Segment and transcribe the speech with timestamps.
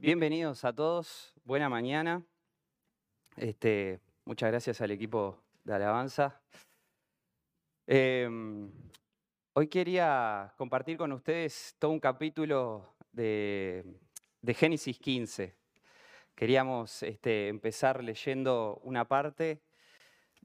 [0.00, 2.24] Bienvenidos a todos, buena mañana.
[3.36, 6.40] Este, muchas gracias al equipo de Alabanza.
[7.84, 8.70] Em,
[9.54, 13.84] hoy quería compartir con ustedes todo un capítulo de,
[14.46, 15.56] Génesis 15.
[16.32, 19.64] Queríamos este, empezar leyendo una parte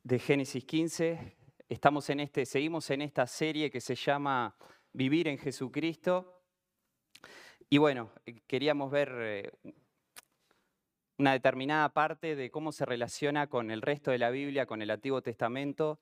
[0.02, 1.38] de Génesis 15.
[1.70, 4.58] Estamos en este, seguimos en esta serie que se llama
[4.94, 6.43] Vivir en Jesucristo.
[7.74, 9.52] Y bueno, eh, queríamos ver eh,
[11.18, 14.92] una determinada parte de cómo se relaciona con el resto de la Biblia, con el
[14.92, 16.00] Antiguo Testamento.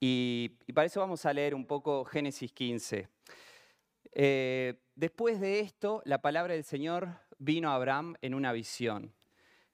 [0.00, 3.08] Y, para eso vamos a leer un poco Génesis 15.
[4.14, 9.14] Eh, después de esto, la palabra del Señor vino a Abraham en una visión.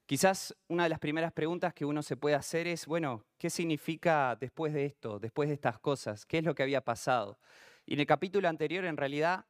[0.05, 4.37] Quizás una de las primeras preguntas que uno se puede hacer es, bueno, ¿qué significa
[4.39, 6.27] después de esto, después de estas cosas?
[6.27, 7.39] ¿Qué es lo que había pasado?
[7.87, 9.47] Y en el capítulo anterior, en realidad,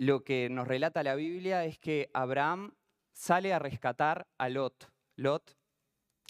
[0.00, 2.72] lo que nos relata la Biblia es que Abraham
[3.12, 5.54] sale a rescatar a Lot, Lot,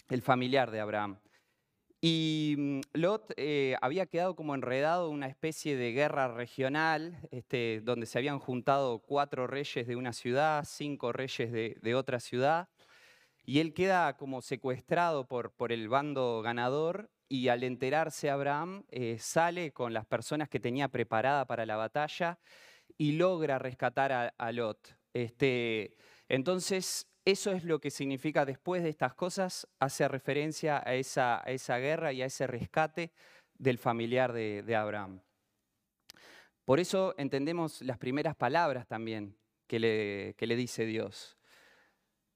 [0.09, 1.21] el familiar de Abraham.
[2.01, 7.79] Y mm, Lot eh, había quedado como enredado en una especie de guerra regional, este,
[7.79, 12.67] donde se habían juntado cuatro reyes de una ciudad, cinco reyes de, otra ciudad,
[13.45, 19.71] y él queda como secuestrado por, el bando ganador, y al enterarse Abraham eh, sale
[19.71, 22.37] con las personas que tenía preparada para la batalla
[22.97, 24.95] y logra rescatar a, Lot.
[25.13, 25.95] Este,
[26.29, 31.43] entonces, eso es lo que significa después de estas cosas, hace referencia a esa,
[31.77, 33.11] guerra y a ese rescate
[33.57, 35.21] del familiar de, Abraham.
[36.65, 39.35] Por eso entendemos las primeras palabras también
[39.67, 41.37] que le, que le dice Dios.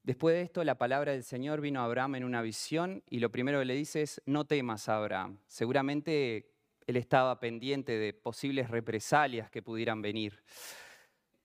[0.04, 3.32] Después de esto, la palabra del Señor vino a Abraham en una visión y lo
[3.32, 5.40] primero que le dice es, no temas Abraham.
[5.48, 6.55] Seguramente
[6.88, 10.44] él estaba pendiente de posibles represalias que pudieran venir.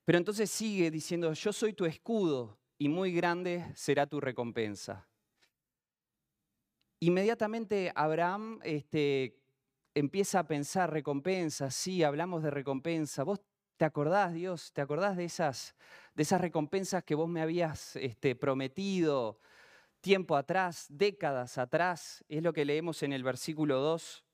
[0.04, 5.08] Pero entonces sigue diciendo, yo soy tu escudo y muy grande será tu recompensa.
[7.00, 9.40] Inmediatamente Abraham este,
[9.94, 13.22] empieza a pensar recompensa, sí, hablamos de recompensa.
[13.22, 13.40] ¿Vos
[13.78, 15.74] te acordás, Dios, te acordás de esas,
[16.14, 19.38] de esas recompensas que vos me habías este, prometido
[20.02, 22.22] tiempo atrás, décadas atrás?
[22.28, 24.24] Es lo que leemos en el versículo 2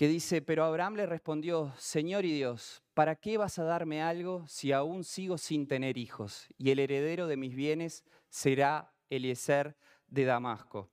[0.00, 4.48] que dice, pero Abraham le respondió, Señor y Dios, ¿para qué vas a darme algo
[4.48, 6.48] si aún sigo sin tener hijos?
[6.56, 10.88] Y el heredero de mis bienes será Eliezer de Damasco.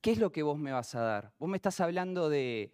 [0.00, 1.32] ¿Qué es lo que vos me vas a dar?
[1.38, 2.72] Vos me estás hablando de,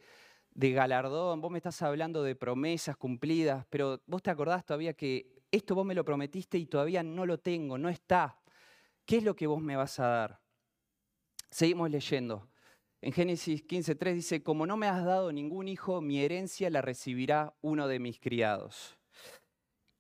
[0.55, 5.43] de galardón, vos me estás hablando de promesas cumplidas, pero vos te acordás todavía que
[5.50, 8.41] esto vos me lo prometiste y todavía no lo tengo, no está.
[9.05, 10.41] ¿Qué es lo que vos me vas a dar?
[11.50, 12.49] Seguimos leyendo.
[13.03, 17.53] En Génesis 15.3 dice, como no me has dado ningún hijo, mi herencia la recibirá
[17.61, 18.97] uno de mis criados.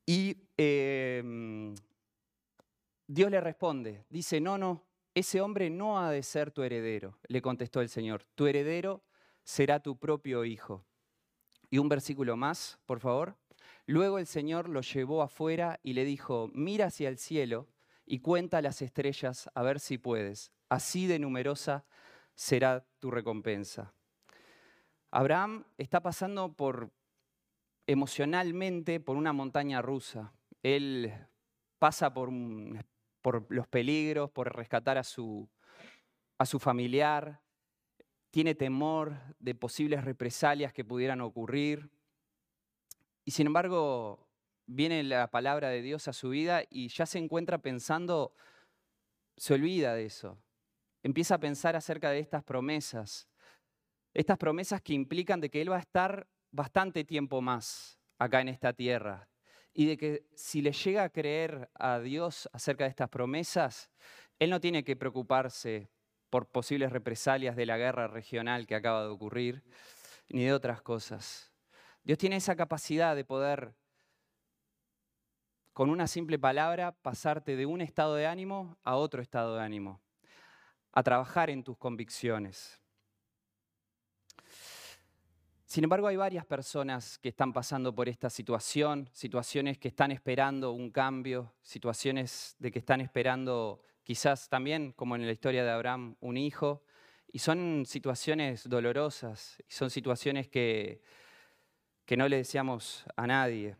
[0.06, 1.74] Y em,
[3.08, 7.42] Dios le responde, dice, no, no, ese hombre no ha de ser tu heredero, le
[7.42, 9.02] contestó el Señor, tu heredero
[9.42, 10.84] será tu propio hijo.
[11.70, 13.36] Y un versículo más, por favor.
[13.84, 17.66] Luego el Señor lo llevó afuera y le dijo, mira hacia el cielo
[18.06, 20.52] y cuenta las estrellas a ver si puedes.
[20.68, 21.84] Así de numerosa
[22.34, 23.94] será tu recompensa.
[25.10, 26.90] Abraham está pasando por
[27.86, 30.32] emocionalmente por una montaña rusa.
[30.62, 31.12] Él
[31.78, 32.30] pasa por,
[33.50, 35.48] los peligros, por rescatar a su,
[36.38, 37.40] a su familiar,
[38.30, 41.90] tiene temor de posibles represalias que pudieran ocurrir.
[43.24, 44.26] Y sin embargo,
[44.66, 48.34] viene la palabra de Dios a su vida y ya se encuentra pensando,
[49.36, 50.38] se olvida de eso
[51.02, 53.28] empieza a pensar acerca de estas promesas,
[54.14, 58.48] estas promesas que implican de que Él va a estar bastante tiempo más acá en
[58.48, 59.28] esta tierra.
[59.74, 63.90] Y de que si le llega a creer a Dios acerca de estas promesas,
[64.38, 65.90] Él no tiene que preocuparse
[66.28, 69.62] por posibles represalias de la guerra regional que acaba de ocurrir,
[70.28, 71.52] ni de otras cosas.
[72.04, 73.74] Dios tiene esa capacidad de poder,
[75.72, 80.02] con una simple palabra, pasarte de un estado de ánimo a otro estado de ánimo
[80.92, 82.82] a trabajar en tus convicciones.
[85.72, 90.72] Sin embargo, hay varias personas que están pasando por esta situación, situaciones que están esperando
[90.72, 96.16] un cambio, situaciones de que están esperando quizás también, como en la historia de Abraham,
[96.20, 96.82] un hijo,
[97.32, 101.00] y son situaciones dolorosas, y son situaciones que,
[102.04, 103.74] que no le deseamos a nadie.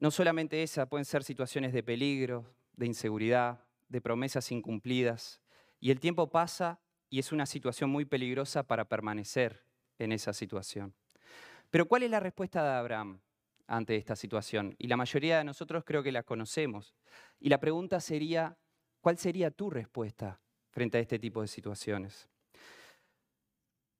[0.00, 5.41] No solamente esas, pueden ser situaciones de peligro, de inseguridad, de promesas incumplidas,
[5.82, 6.80] y el tiempo pasa
[7.10, 9.66] y es una situación muy peligrosa para permanecer
[9.98, 10.94] en esa situación.
[11.70, 13.20] Pero ¿cuál es la respuesta de Abraham?
[13.72, 16.94] ante esta situación y la mayoría de nosotros creo que la conocemos.
[17.38, 18.58] Y la pregunta sería,
[19.00, 20.40] ¿cuál sería tu respuesta
[20.70, 22.28] frente a este tipo de situaciones?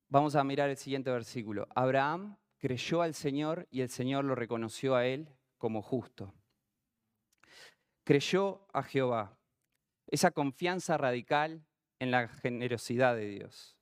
[0.09, 1.67] Vamos a mirar el siguiente versículo.
[1.73, 5.27] Abraham creyó al Señor y el Señor lo reconoció a él
[5.57, 6.33] como justo.
[8.03, 9.39] Creyó a Jehová.
[10.05, 11.65] Esa confianza radical
[11.99, 13.77] en la generosidad de Dios.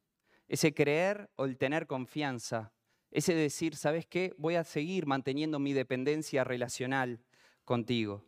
[0.47, 2.73] Ese creer o el tener confianza.
[3.09, 4.33] Ese decir, ¿sabes qué?
[4.37, 7.19] Voy a seguir manteniendo mi dependencia relacional
[7.65, 8.25] contigo.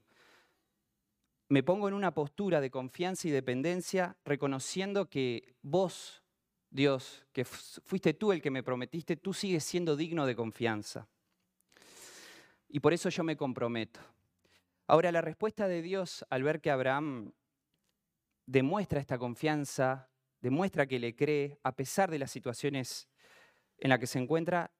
[1.49, 6.23] Me pongo en una postura de confianza y dependencia reconociendo que vos
[6.73, 11.07] Dios, que fuiste tú el que me prometiste, tú sigues siendo digno de confianza.
[12.67, 13.99] Y por eso yo me comprometo.
[14.87, 17.31] Ahora, la respuesta de Dios al ver que Abraham
[18.45, 20.09] demuestra esta confianza,
[20.41, 23.07] demuestra que le cree, a pesar de las situaciones
[23.77, 24.71] en las que se encuentra,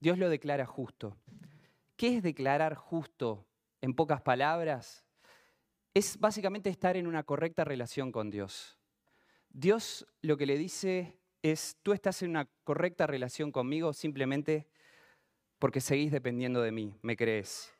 [0.00, 1.16] Dios lo declara justo.
[1.96, 3.46] ¿Qué es declarar justo
[3.80, 5.04] en pocas palabras?
[5.94, 8.78] Es básicamente estar en una correcta relación con Dios.
[9.50, 14.66] Dios lo que le dice es, tú estás en una correcta relación conmigo simplemente
[15.58, 17.72] porque seguís dependiendo de mí, me crees.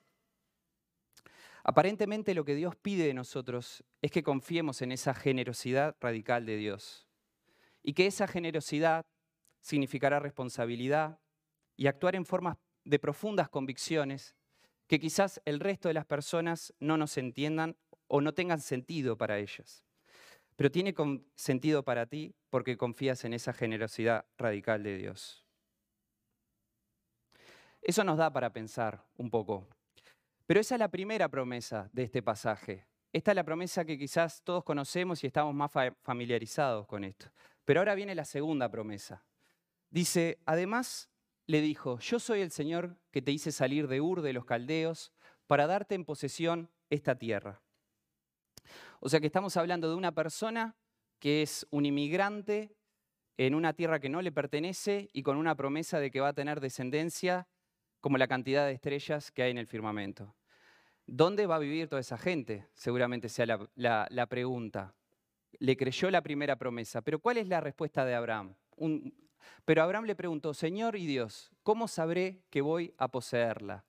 [1.65, 6.57] Aparentemente lo que Dios pide de nosotros es que confiemos en esa generosidad radical de
[6.57, 7.07] Dios
[7.83, 9.07] y que esa generosidad
[9.61, 11.21] significará responsabilidad
[11.77, 14.35] y actuar en formas de profundas convicciones
[14.89, 17.77] que quizás el resto de las personas no nos entiendan
[18.09, 19.85] o no tengan sentido para ellas
[20.57, 20.95] pero tiene
[21.35, 25.45] sentido para ti porque confías en esa generosidad radical de Dios.
[27.81, 29.67] Eso nos da para pensar un poco.
[30.53, 32.87] Pero esa es la primera promesa de este pasaje.
[33.11, 35.73] Esta es la promesa que quizás todos conocemos y estamos más
[36.03, 37.31] familiarizados con esto.
[37.65, 39.25] Pero ahora viene la segunda promesa.
[39.89, 41.09] Dice, además
[41.47, 45.15] le dijo, yo soy el Señor que te hice salir de Ur de los Caldeos
[45.47, 47.63] para darte en posesión esta tierra.
[49.01, 50.77] O sea que estamos hablando de una persona
[51.19, 52.77] que es un inmigrante
[53.39, 56.35] en una tierra que no le pertenece y con una promesa de que va a
[56.35, 57.49] tener descendencia
[58.01, 60.35] como la cantidad de estrellas que hay en el firmamento.
[61.15, 62.67] ¿Dónde va a vivir toda esa gente?
[62.73, 63.45] Seguramente sea
[63.75, 64.95] la, pregunta.
[65.59, 68.55] Le creyó la primera promesa, pero ¿cuál es la respuesta de Abraham?
[69.67, 73.85] pero Abraham le preguntó, Señor y Dios, ¿cómo sabré que voy a poseerla?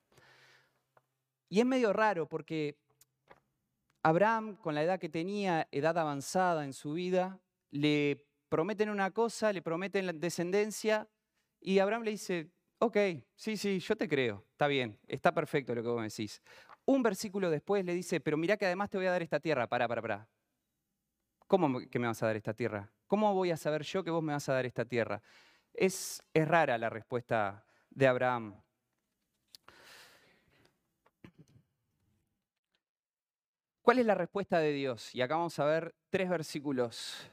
[1.48, 2.78] Y es medio raro porque
[4.02, 7.40] Abraham, con la edad que tenía, edad avanzada en su vida,
[7.72, 11.08] le prometen una cosa, le prometen la descendencia,
[11.62, 12.98] y Abraham le dice, ok,
[13.36, 16.42] sí, sí, yo te creo, está bien, está perfecto lo que vos decís.
[16.86, 19.68] Un versículo después le dice, pero mira que además te voy a dar esta tierra,
[19.68, 20.30] para, para, para.
[21.48, 22.92] ¿Cómo que me vas a dar esta tierra?
[23.08, 25.22] ¿Cómo voy a saber yo que vos me vas a dar esta tierra?
[25.74, 28.62] Es, es rara la respuesta de Abraham.
[33.82, 35.14] ¿Cuál es la respuesta de Dios?
[35.14, 37.30] Y acá vamos a ver tres versículos.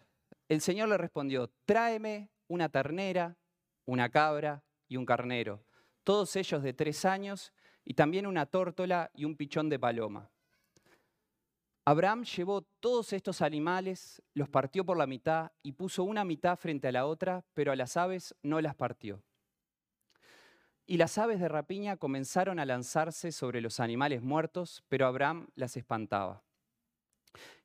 [0.48, 3.36] El Señor le respondió, tráeme una ternera,
[3.86, 5.62] una cabra y un carnero,
[6.04, 7.54] todos ellos de tres años,
[7.84, 10.28] y también una tórtola y un pichón de paloma.
[11.84, 16.88] Abraham llevó todos estos animales, los partió por la mitad y puso una mitad frente
[16.88, 19.22] a la otra, pero a las aves no las partió.
[20.86, 25.76] Y las aves de rapiña comenzaron a lanzarse sobre los animales muertos, pero Abraham las
[25.76, 26.42] espantaba.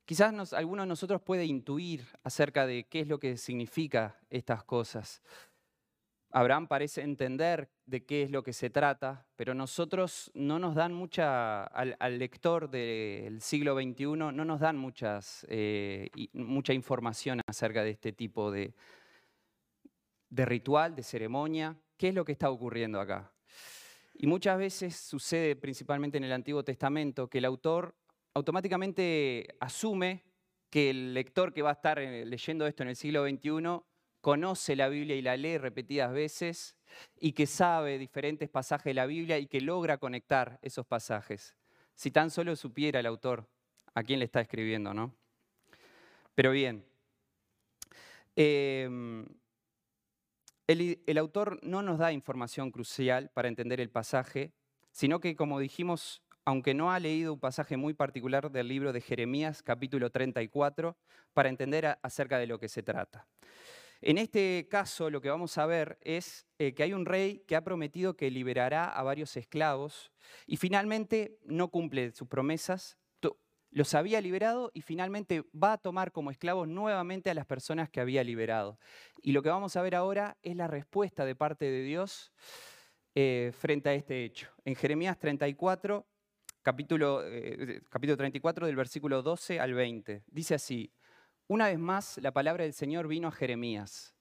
[0.06, 5.24] Quizás alguno de nosotros puede intuir acerca de qué es lo que significa estas cosas.
[6.36, 10.92] Abraham parece entender de qué es lo que se trata, pero nosotros no nos dan
[10.94, 14.75] mucha, al, lector del siglo XXI, no nos dan
[15.48, 18.74] eh, mucha información acerca de este tipo de,
[20.30, 23.32] de ritual, de ceremonia qué es lo que está ocurriendo acá.
[24.15, 27.96] Y muchas veces sucede, principalmente en el Antiguo Testamento, que el autor
[28.34, 30.25] automáticamente asume
[30.70, 33.94] que el lector que va a estar eh, leyendo esto en el siglo XXI
[34.25, 36.75] conoce la Biblia y la lee repetidas veces
[37.20, 41.55] y que sabe diferentes pasajes de la Biblia y que logra conectar esos pasajes.
[41.94, 43.48] Si tan solo supiera el autor
[43.94, 45.13] a quién le está escribiendo, ¿no?
[46.34, 46.84] Pero bien,
[48.36, 49.27] em,
[50.65, 54.51] el, autor no nos da información crucial para entender el pasaje,
[54.91, 59.01] sino que, como dijimos, aunque no ha leído un pasaje muy particular del libro de
[59.01, 60.98] Jeremías, capítulo 34,
[61.36, 63.27] para entender acerca de lo que se trata.
[64.01, 67.55] En este caso, lo que vamos a ver es eh, que hay un rey que
[67.55, 70.11] ha prometido que liberará a varios esclavos
[70.45, 72.97] y finalmente no cumple sus promesas
[73.75, 77.99] los había liberado y finalmente va a tomar como esclavos nuevamente a las personas que
[77.99, 78.79] había liberado.
[79.21, 82.31] Y lo que vamos a ver ahora es la respuesta de parte de Dios
[83.15, 84.49] eh, frente a este hecho.
[84.63, 86.07] En Jeremías 34,
[86.61, 90.93] capítulo, eh, capítulo 34 del versículo 12 al 20, dice así,
[91.47, 94.13] una vez más la palabra del Señor vino a Jeremías.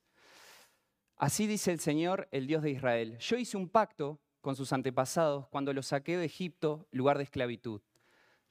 [1.17, 3.17] Así dice el Señor, el Dios de Israel.
[3.19, 7.81] Yo hice un pacto con sus antepasados cuando los saqué de Egipto, lugar de esclavitud.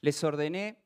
[0.01, 0.77] Les ordené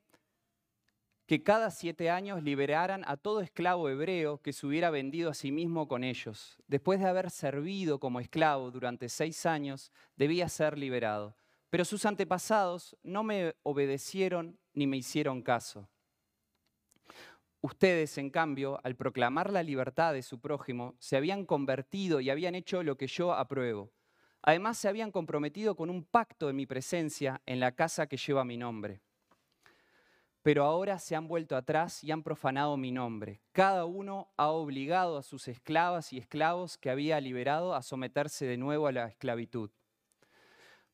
[1.25, 5.51] que cada siete años liberaran a todo esclavo hebreo que se hubiera vendido a sí
[5.51, 6.57] mismo con ellos.
[6.67, 11.35] Después de haber servido como esclavo durante seis años, debía ser liberado.
[11.69, 15.87] Pero sus antepasados no me obedecieron ni me hicieron caso.
[17.61, 22.55] Ustedes, en cambio, al proclamar la libertad de su prójimo, se habían convertido y habían
[22.55, 23.91] hecho lo que yo apruebo.
[24.41, 28.45] Además, se habían comprometido con un pacto en mi presencia en la casa que lleva
[28.45, 29.01] mi nombre
[30.41, 33.41] pero ahora se han vuelto atrás y han profanado mi nombre.
[33.51, 38.57] Cada uno ha obligado a sus esclavas y esclavos que había liberado a someterse de
[38.57, 39.69] nuevo a la esclavitud.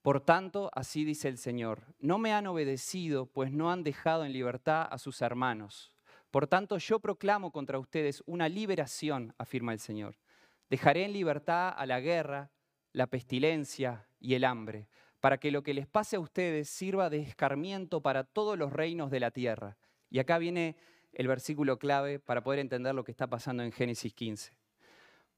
[0.02, 4.34] Por tanto, así dice el Señor, no me han obedecido, pues no han dejado en
[4.34, 5.95] libertad a sus hermanos.
[6.36, 10.18] Por tanto, yo proclamo contra ustedes una liberación, afirma el Señor.
[10.70, 12.52] Dejaré en libertad a la guerra,
[12.92, 14.90] la pestilencia y el hambre
[15.22, 19.12] para que lo que les pase a ustedes sirva de escarmiento para todos los reinos
[19.12, 19.78] de la tierra.
[20.10, 20.76] Y acá viene
[21.14, 24.52] el versículo clave para poder entender lo que está pasando en Génesis 15.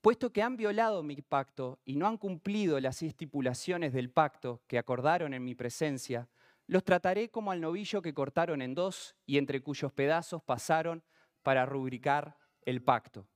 [0.01, 4.79] Puesto que han violado mi pacto y no han cumplido las estipulaciones del pacto que
[4.79, 6.27] acordaron en mi presencia,
[6.67, 11.03] los trataré como al novillo que cortaron en dos y entre cuyos pedazos pasaron
[11.41, 13.27] para rubricar el pacto.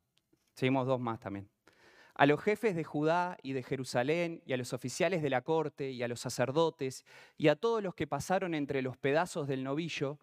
[0.53, 1.49] Seguimos dos más también
[2.21, 5.91] a los jefes de Judá y de Jerusalén, y a los oficiales de la corte,
[5.91, 7.05] y a los sacerdotes,
[7.37, 10.19] y a todos los que pasaron entre los pedazos del novillo,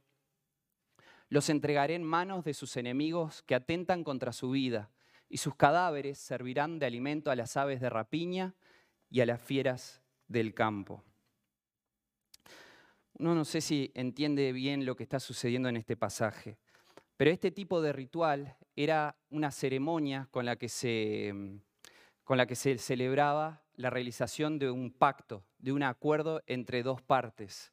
[1.28, 4.90] los entregaré en manos de sus enemigos que atentan contra su vida,
[5.28, 8.54] y sus cadáveres servirán de alimento a las aves de rapiña
[9.10, 11.02] y a las fieras del campo.
[13.18, 16.56] No sé si entiende bien lo que está sucediendo en este pasaje,
[17.16, 21.34] pero este tipo de ritual era una ceremonia con la que se
[22.22, 27.00] con la que se celebraba la realización de un pacto, de un acuerdo entre dos
[27.00, 27.72] partes.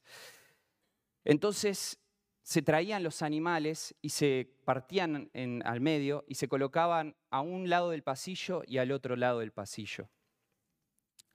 [1.25, 2.00] Entonces
[2.42, 5.30] se traían los animales y se partían
[5.66, 9.52] al medio y se colocaban a un lado del pasillo y al otro lado del
[9.52, 10.10] pasillo.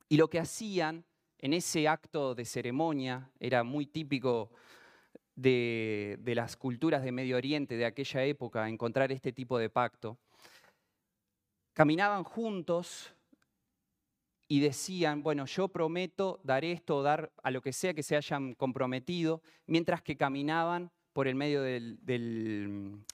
[0.09, 1.05] Y lo que hacían
[1.41, 4.51] en ese acto de ceremonia era muy típico
[5.35, 10.19] de, las culturas de Medio Oriente de aquella época, encontrar este tipo de pacto
[11.73, 13.15] caminaban juntos
[14.49, 18.55] y decían, bueno, yo prometo dar esto, dar a lo que sea que se hayan
[18.55, 23.05] comprometido, mientras que caminaban por el medio del,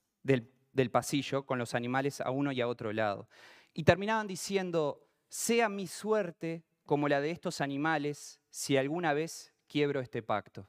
[0.90, 3.28] pasillo con los animales a uno y a otro lado.
[3.72, 10.00] Y terminaban diciendo, sea mi suerte como la de estos animales si alguna vez quiebro
[10.00, 10.68] este pacto.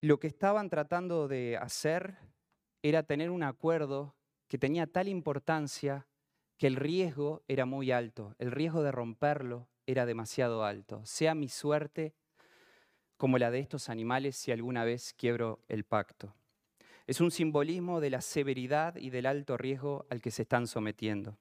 [0.00, 2.18] Lo que estaban tratando de hacer
[2.82, 4.14] era tener un acuerdo
[4.48, 6.06] que tenía tal importancia
[6.58, 11.04] que el riesgo era muy alto, el riesgo de romperlo era demasiado alto.
[11.06, 12.14] Sea mi suerte
[13.16, 16.34] como la de estos animales si alguna vez quiebro el pacto.
[17.06, 21.36] Es un simbolismo de la severidad y del alto riesgo al que se están sometiendo.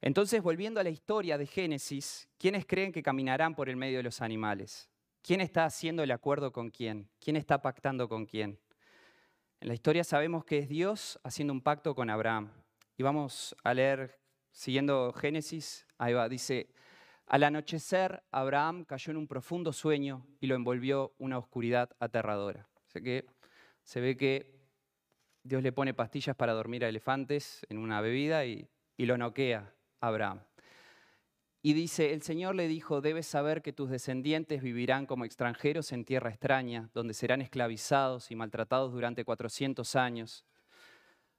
[0.00, 4.04] Entonces, volviendo a la historia de Génesis, ¿quiénes creen que caminarán por el medio de
[4.04, 4.88] los animales?
[5.22, 7.10] ¿Quién está haciendo el acuerdo con quién?
[7.20, 8.58] ¿Quién está pactando con quién?
[9.60, 12.52] En la historia sabemos que es Dios haciendo un pacto con Abraham.
[12.96, 14.20] Y vamos a leer,
[14.52, 16.70] siguiendo Génesis, ahí va, dice,
[17.28, 22.66] al anochecer Abraham cayó en un profundo sueño y lo envolvió una oscuridad aterradora.
[22.86, 23.26] Así que
[23.82, 24.58] se ve que
[25.42, 29.74] Dios le pone pastillas para dormir a elefantes en una bebida y, y lo noquea
[30.00, 30.40] a Abraham.
[31.60, 36.04] Y dice, el Señor le dijo, debes saber que tus descendientes vivirán como extranjeros en
[36.04, 40.44] tierra extraña, donde serán esclavizados y maltratados durante 400 años,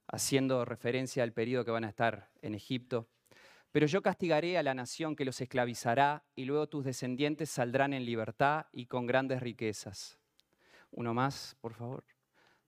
[0.08, 3.08] haciendo referencia al periodo que van a estar en Egipto.
[3.72, 8.06] Pero yo castigaré a la nación que los esclavizará y luego tus descendientes saldrán en
[8.06, 10.18] libertad y con grandes riquezas.
[10.92, 12.04] Uno más, por favor.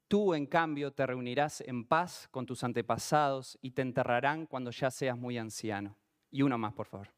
[0.08, 4.92] Tú, en cambio, te reunirás en paz con tus antepasados y te enterrarán cuando ya
[4.92, 5.98] seas muy anciano.
[6.30, 7.10] Y uno más, por favor.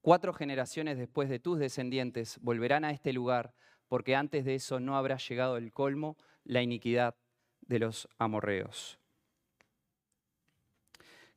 [0.00, 3.52] Cuatro generaciones después de tus descendientes volverán a este lugar,
[3.88, 7.16] porque antes de eso no habrá llegado el colmo, la iniquidad
[7.60, 9.00] de los amorreos.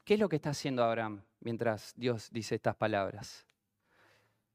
[0.10, 3.46] ¿Qué es lo que está haciendo Abraham mientras Dios dice estas palabras?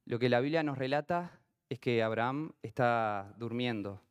[0.04, 4.02] Lo que la Biblia nos relata es que Abraham está durmiendo.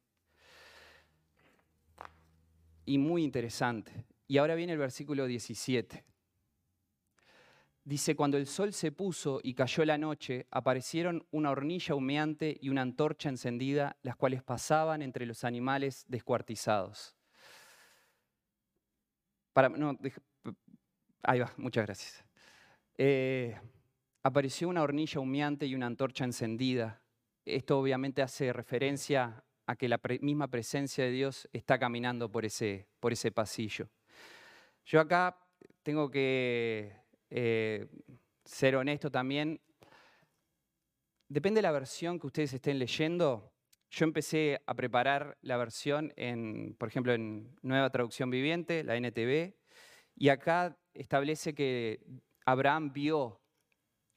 [2.85, 4.05] Y muy interesante.
[4.25, 6.05] Y ahora viene el versículo 17.
[7.83, 12.69] Dice, cuando el sol se puso y cayó la noche, aparecieron una hornilla humeante y
[12.69, 17.17] una antorcha encendida, las cuales pasaban entre los animales descuartizados.
[19.51, 19.99] Para, no,
[21.23, 22.23] ahí va, muchas gracias.
[22.97, 23.57] Eh,
[24.21, 27.01] apareció una hornilla humeante y una antorcha encendida.
[27.45, 32.87] Esto obviamente hace referencia a que la misma presencia de Dios está caminando por ese,
[32.99, 33.89] por ese pasillo.
[34.85, 35.37] Yo acá
[35.81, 36.93] tengo que
[37.29, 37.87] eh,
[38.43, 39.61] ser honesto también.
[41.29, 43.53] Depende de la versión que ustedes estén leyendo.
[43.89, 49.53] Yo empecé a preparar la versión, en, por ejemplo, en Nueva Traducción Viviente, la NTV,
[50.15, 51.99] y acá establece que
[52.45, 53.41] Abraham vio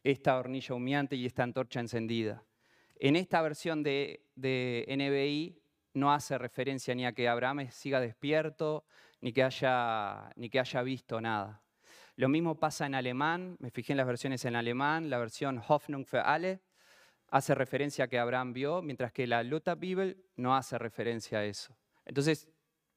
[0.02, 2.44] esta hornilla humeante y esta antorcha encendida.
[2.98, 5.60] En esta versión de, de NBI
[5.94, 8.84] no hace referencia ni a que Abraham siga despierto,
[9.20, 11.62] ni que haya, ni que haya visto nada.
[12.16, 16.06] Lo mismo pasa en alemán, me fijé en las versiones en alemán, la versión Hoffnung
[16.06, 16.60] für alle
[17.28, 21.44] hace referencia a que Abraham vio, mientras que la Luther Bibel no hace referencia a
[21.44, 21.76] eso.
[22.04, 22.48] Entonces,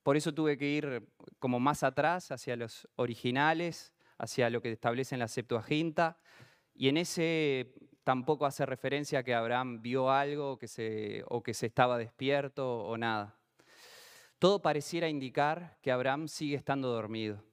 [0.10, 5.14] por eso tuve que ir como más atrás, hacia los originales, hacia lo que establece
[5.14, 6.18] en la Septuaginta,
[6.74, 11.54] y en ese tampoco hace referencia a que Abraham vio algo que se, o que
[11.54, 13.38] se estaba despierto o nada.
[14.40, 17.44] Todo pareciera indicar que Abraham sigue estando dormido.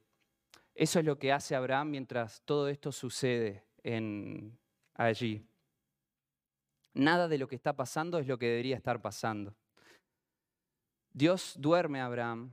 [0.74, 4.58] Eso es lo que hace Abraham mientras todo esto sucede en,
[4.94, 5.46] allí.
[6.94, 9.54] Nada de lo que está pasando es lo que debería estar pasando.
[11.16, 12.52] Dios duerme a Abraham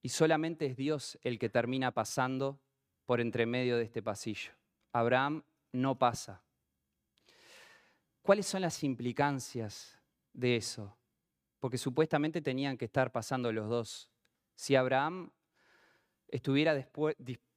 [0.00, 2.58] y solamente es Dios el que termina pasando
[3.04, 4.52] por entre medio de este pasillo.
[4.94, 6.42] Abraham no pasa.
[8.22, 10.00] ¿Cuáles son las implicancias
[10.32, 10.96] de eso?
[11.58, 14.08] Porque supuestamente tenían que estar pasando los dos.
[14.54, 15.30] Si Abraham
[16.28, 16.74] estuviera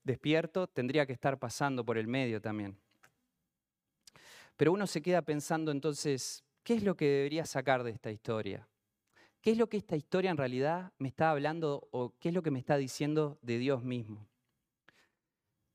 [0.03, 2.77] despierto, tendría que estar pasando por el medio también.
[4.57, 8.67] Pero uno se queda pensando entonces, ¿qué es lo que debería sacar de esta historia?
[9.41, 12.43] ¿Qué es lo que esta historia en realidad me está hablando o qué es lo
[12.43, 14.27] que me está diciendo de Dios mismo?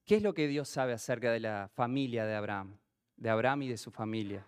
[0.04, 2.76] ¿Qué es lo que Dios sabe acerca de la familia de Abraham,
[3.16, 4.46] de Abraham y de su familia?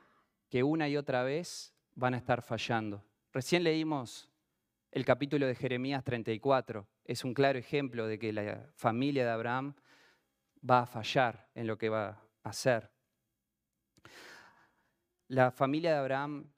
[0.50, 3.02] Que una y otra vez van a estar fallando.
[3.32, 4.28] Recién leímos
[4.90, 9.74] el capítulo de Jeremías 34 es un claro ejemplo de que la familia de Abraham
[10.68, 12.08] va a fallar en lo que va
[12.42, 12.90] a hacer.
[15.28, 16.50] La familia de Abraham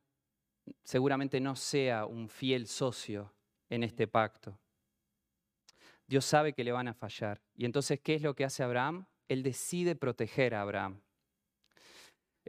[0.83, 3.33] seguramente no sea un fiel socio
[3.69, 4.59] en este pacto.
[6.07, 7.41] Dios sabe que le van a fallar.
[7.55, 9.07] Y entonces, ¿qué es lo que hace Abraham?
[9.29, 11.03] Él decide proteger a Abraham.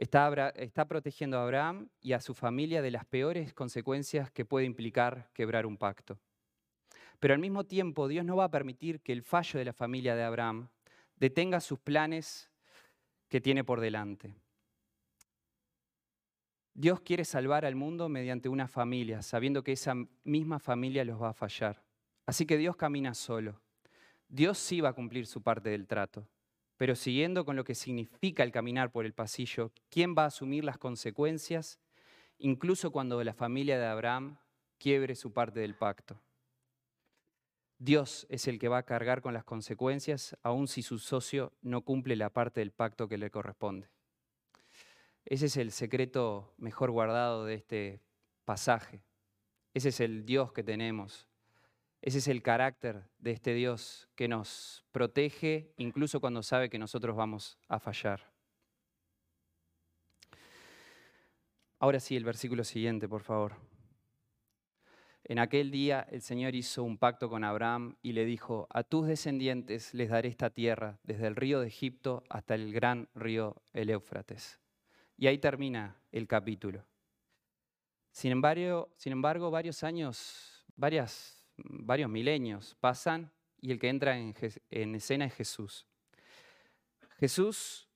[0.00, 5.28] Está, protegiendo a Abraham y a su familia de las peores consecuencias que puede implicar
[5.34, 6.18] quebrar un pacto.
[7.18, 10.16] Pero al mismo tiempo, Dios no va a permitir que el fallo de la familia
[10.16, 10.70] de Abraham
[11.16, 12.50] detenga sus planes
[13.28, 14.34] que tiene por delante.
[16.74, 21.30] Dios quiere salvar al mundo mediante una familia, sabiendo que esa misma familia los va
[21.30, 21.82] a fallar.
[22.26, 23.60] Así que Dios camina solo.
[24.28, 26.28] Dios sí va a cumplir su parte del trato.
[26.76, 30.64] Pero siguiendo con lo que significa el caminar por el pasillo, ¿quién va a asumir
[30.64, 31.78] las consecuencias,
[32.38, 34.38] incluso cuando la familia de Abraham
[34.78, 36.18] quiebre su parte del pacto?
[37.78, 41.82] Dios es el que va a cargar con las consecuencias, aun si su socio no
[41.82, 43.90] cumple la parte del pacto que le corresponde.
[45.24, 48.00] Ese es el secreto mejor guardado de este
[48.44, 49.02] pasaje.
[49.74, 51.30] Ese es el Dios que tenemos,
[52.02, 57.14] ese es el carácter de este Dios que nos protege incluso cuando sabe que nosotros
[57.14, 58.32] vamos a fallar.
[61.78, 63.54] Ahora sí, el versículo siguiente, por favor.
[65.24, 69.06] En aquel día el Señor hizo un pacto con Abraham y le dijo, a tus
[69.06, 73.90] descendientes les daré esta tierra, desde el río de Egipto hasta el gran río el
[73.90, 74.58] Éufrates.
[75.20, 76.82] Y ahí termina el capítulo.
[78.10, 83.30] Sin embargo, varios años, varios milenios pasan
[83.60, 85.86] y el que entra en, escena es Jesús.
[87.18, 87.86] Jesús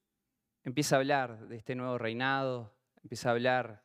[0.64, 3.82] empieza a hablar de este nuevo reinado, empieza a hablar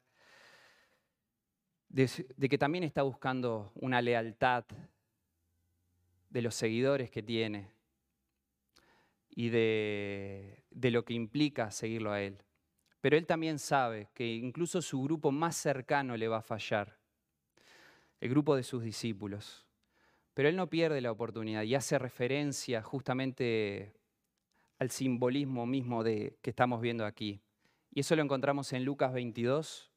[1.87, 2.09] de,
[2.49, 4.65] que también está buscando una lealtad
[6.29, 7.71] de los seguidores que tiene
[9.29, 12.43] y de, lo que implica seguirlo a Él.
[13.01, 16.97] Pero Él también sabe que incluso su grupo más cercano le va a fallar,
[18.19, 19.65] el grupo de sus discípulos.
[20.33, 23.93] Pero él no pierde la oportunidad y hace referencia justamente
[24.77, 27.41] al simbolismo mismo de, que estamos viendo aquí.
[27.91, 29.91] Y eso lo encontramos en Lucas 22,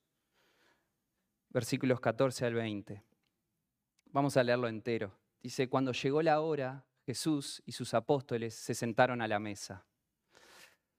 [1.50, 3.02] versículos 14 al 20.
[4.06, 5.16] Vamos a leerlo entero.
[5.40, 9.84] Dice, cuando llegó la hora, Jesús y sus apóstoles se sentaron a la mesa.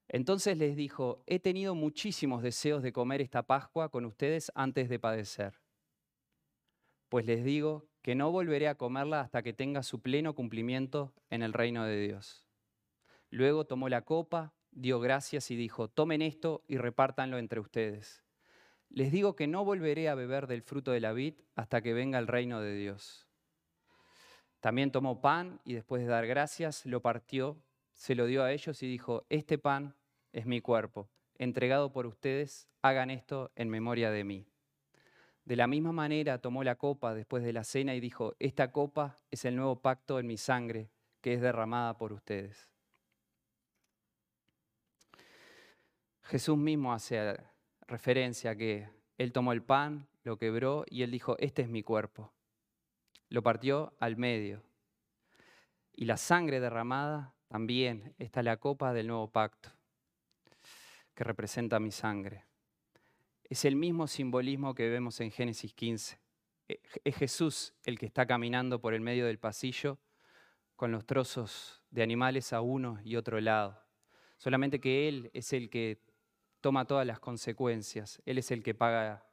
[0.07, 4.99] Entonces les dijo, he tenido muchísimos deseos de comer esta Pascua con ustedes antes de
[4.99, 5.59] padecer.
[7.09, 11.41] Pues les digo que no volveré a comerla hasta que tenga su pleno cumplimiento en
[11.41, 12.45] el reino de Dios.
[13.29, 18.23] Luego tomó la copa, dio gracias y dijo, tomen esto y repártanlo entre ustedes.
[18.89, 22.19] Les digo que no volveré a beber del fruto de la vid hasta que venga
[22.19, 23.27] el reino de Dios.
[24.59, 27.57] También tomó pan y después de dar gracias lo partió,
[27.93, 29.95] se lo dio a ellos y dijo, este pan
[30.31, 34.45] es mi cuerpo, entregado por ustedes, hagan esto en memoria de mí.
[35.45, 39.17] De la misma manera tomó la copa después de la cena y dijo, esta copa
[39.29, 40.89] es el nuevo pacto en mi sangre
[41.21, 42.69] que es derramada por ustedes.
[46.23, 47.37] Jesús mismo hace
[47.87, 51.83] referencia a que Él tomó el pan, lo quebró y Él dijo, este es mi
[51.83, 52.31] cuerpo.
[53.29, 54.63] Lo partió al medio.
[55.91, 59.69] Y la sangre derramada también está la copa del nuevo pacto,
[61.13, 62.45] que representa mi sangre.
[63.43, 66.19] Es el mismo simbolismo que vemos en Génesis 15.
[66.67, 69.99] E, es Jesús el que está caminando por el medio del pasillo
[70.75, 73.79] con los trozos de animales a uno y otro lado.
[74.37, 76.01] Solamente que Él es el que
[76.59, 78.19] toma todas las consecuencias.
[78.25, 79.27] Él es el que paga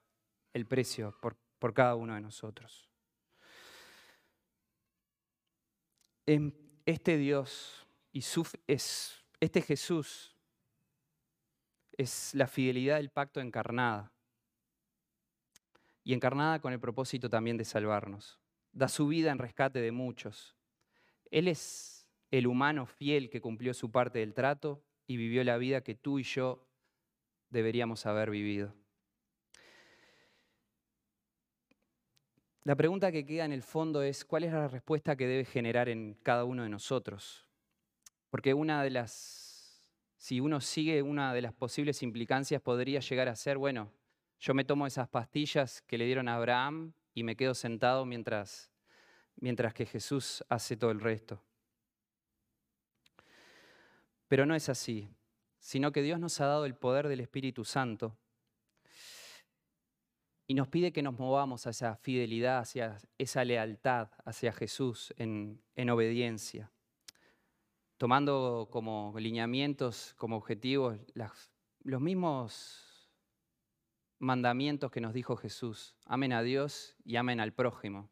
[0.53, 2.87] el precio por, por cada uno de nosotros.
[6.27, 8.25] Este Dios y
[8.67, 10.37] es, este Jesús
[11.93, 14.13] es la fidelidad del pacto encarnada.
[16.03, 18.41] Y encarnada con el propósito también de salvarnos.
[18.73, 20.57] Da su vida en rescate de muchos.
[21.31, 25.83] Él es el humano fiel que cumplió su parte del trato y vivió la vida
[25.83, 26.67] que tú y yo
[27.51, 28.75] deberíamos haber vivido.
[32.63, 35.89] La pregunta que queda en el fondo es, ¿cuál es la respuesta que debe generar
[35.89, 37.50] en cada uno de nosotros?
[38.31, 43.37] Porque una de las, si uno sigue una de las posibles implicancias podría llegar a
[43.37, 43.93] ser, bueno,
[44.39, 48.71] yo me tomo esas pastillas que le dieron a Abraham y me quedo sentado mientras,
[49.37, 51.43] mientras que Jesús hace todo el resto.
[54.29, 55.11] Pero no es así
[55.61, 58.17] sino que Dios nos ha dado el poder del Espíritu Santo
[60.47, 65.63] y nos pide que nos movamos hacia esa fidelidad, hacia esa lealtad hacia Jesús en,
[65.77, 66.73] en obediencia,
[68.01, 70.99] tomando como lineamientos, como objetivos,
[71.81, 73.13] los mismos
[74.19, 75.95] mandamientos que nos dijo Jesús.
[76.07, 78.09] Amen a Dios y amen al prójimo.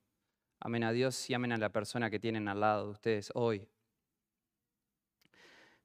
[0.60, 3.66] Amen a Dios y amen a la persona que tienen al lado de ustedes hoy.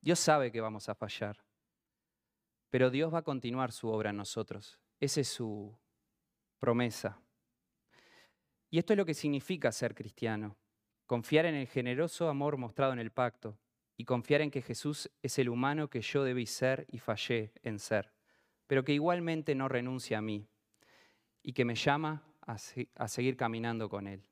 [0.02, 1.38] Dios sabe que vamos a fallar.
[2.70, 4.82] Pero Dios va a continuar su obra en nosotros.
[5.00, 5.80] Esa es su
[6.60, 7.22] promesa.
[8.70, 10.58] Y esto es lo que significa ser cristiano.
[11.06, 13.58] Confiar en el generoso amor mostrado en el pacto
[13.97, 17.79] y confiar en que Jesús es el humano que yo debí ser y fallé en
[17.79, 18.12] ser,
[18.67, 20.47] pero que igualmente no renuncia a mí
[21.41, 22.58] y que me llama a,
[23.08, 24.23] seguir caminando con Él.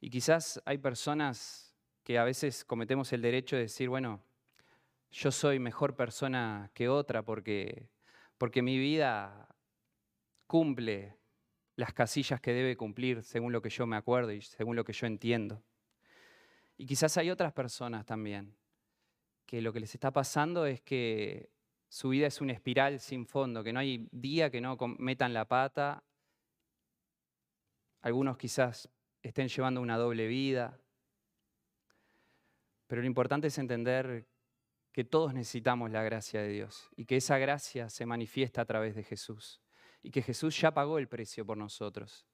[0.00, 4.20] Y quizás hay personas que a veces cometemos el derecho de decir, bueno,
[5.10, 7.88] yo soy mejor persona que otra porque,
[8.38, 9.48] porque mi vida
[10.46, 11.16] cumple
[11.76, 14.92] las casillas que debe cumplir según lo que yo me acuerdo y según lo que
[14.92, 15.62] yo entiendo.
[16.80, 18.56] Y quizás hay otras personas también
[19.44, 21.50] que lo que les está pasando es que
[21.90, 25.46] su vida es una espiral sin fondo, que no hay día que no metan la
[25.46, 26.02] pata.
[28.00, 28.88] Algunos quizás
[29.20, 30.80] estén llevando una doble vida.
[32.86, 34.26] Pero lo importante es entender
[34.90, 38.94] que todos necesitamos la gracia de Dios y que esa gracia se manifiesta a través
[38.94, 39.60] de Jesús
[40.02, 42.26] y que Jesús ya pagó el precio por nosotros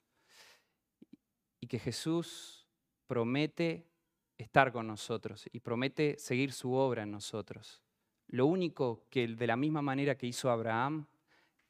[1.59, 2.69] y que Jesús
[3.09, 3.96] promete
[4.38, 7.83] estar con nosotros y promete seguir su obra en nosotros.
[8.29, 11.07] Lo único que de la misma manera que hizo Abraham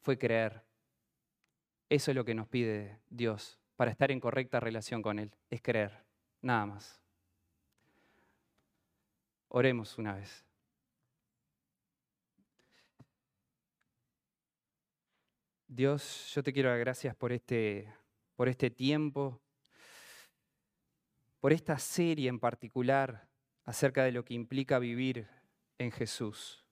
[0.00, 0.62] fue creer.
[1.88, 5.60] Eso es lo que nos pide Dios para estar en correcta relación con Él, es
[5.60, 6.04] creer,
[6.40, 7.00] nada más.
[9.48, 10.44] Oremos una vez.
[15.68, 17.92] Dios, yo te quiero dar gracias por este,
[18.34, 19.40] por este tiempo,
[21.40, 23.28] por esta serie en particular
[23.64, 25.28] acerca de lo que implica vivir
[25.78, 26.64] en Jesús.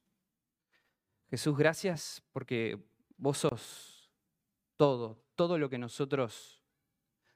[1.29, 2.79] Jesús, gracias porque
[3.17, 4.11] vos sos
[4.77, 6.63] todo, todo lo que nosotros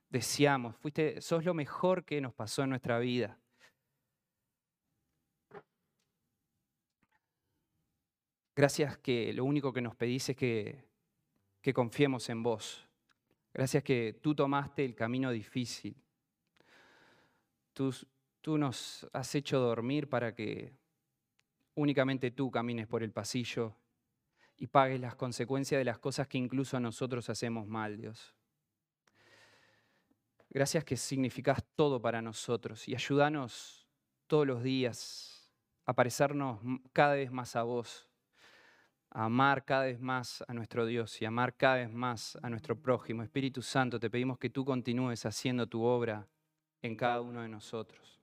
[0.09, 0.77] deseamos.
[0.77, 3.39] Fuiste, sos lo mejor que nos pasó en nuestra vida.
[8.55, 10.89] Gracias que lo único que nos pedís es que
[11.61, 12.87] que confiemos en vos.
[13.53, 15.97] Gracias que tú tomaste el camino difícil.
[18.41, 20.77] Tú, nos has hecho dormir para que
[21.75, 23.77] únicamente tú camines por el pasillo
[24.57, 28.35] y pagues las consecuencias de las cosas que incluso nosotros hacemos mal, Dios.
[30.51, 33.87] Gracias que significas todo para nosotros y ayúdanos
[34.27, 35.49] todos los días
[35.85, 36.59] a parecernos
[36.93, 38.09] cada vez más a vos,
[39.11, 42.83] a amar cada vez más a nuestro Dios y amar cada vez más a nuestro
[42.83, 43.23] prójimo.
[43.23, 46.27] Espíritu Santo, te pedimos que tú continúes haciendo tu obra
[46.83, 48.21] en cada uno de nosotros.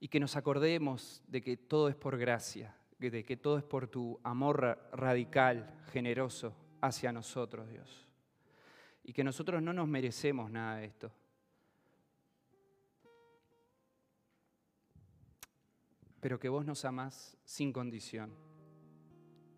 [0.00, 3.88] Y que nos acordemos de que todo es por gracia, de que todo es por
[3.88, 8.08] tu amor radical, generoso hacia nosotros, Dios.
[9.04, 11.12] Y que nosotros no nos merecemos nada de esto.
[16.20, 18.32] Pero que vos nos amás sin condición.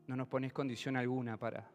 [0.07, 1.71] No nos pones condición alguna para,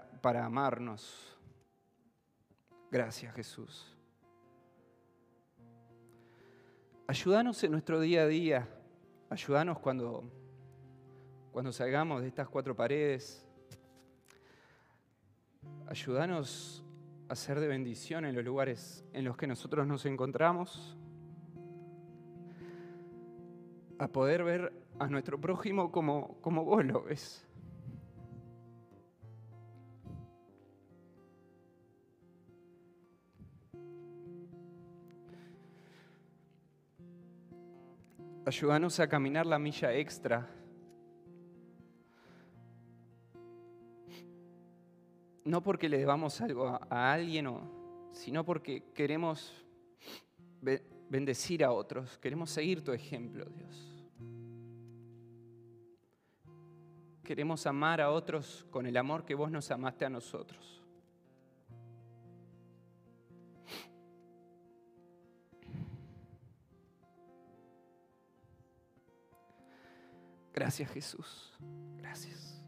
[0.00, 1.36] para, amarnos.
[2.90, 3.96] Gracias Jesús.
[7.06, 8.68] Ayúdanos en nuestro día a día.
[9.28, 10.24] Ayúdanos cuando,
[11.52, 13.46] cuando salgamos de estas cuatro paredes.
[15.86, 16.84] Ayúdanos
[17.28, 20.96] a ser de bendición en los lugares en los que nosotros nos encontramos.
[23.98, 27.46] A poder ver a nuestro prójimo como, como vos lo ves.
[38.44, 40.48] Ayúdanos a caminar la milla extra.
[45.44, 47.48] No porque le debamos algo a, alguien,
[48.10, 49.52] sino porque queremos
[51.08, 52.18] bendecir a otros.
[52.18, 54.04] Queremos seguir tu ejemplo, Dios.
[57.22, 60.81] Queremos amar a otros con el amor que vos nos amaste a nosotros.
[70.52, 71.52] Gracias Jesús.
[71.98, 72.62] Gracias.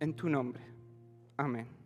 [0.00, 0.62] En tu nombre.
[1.36, 1.83] Amén.